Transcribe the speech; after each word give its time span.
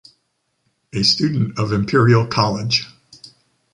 a 0.93 1.03
student 1.03 1.59
of 1.59 1.71
Imperial 1.71 2.25
college. 2.25 2.87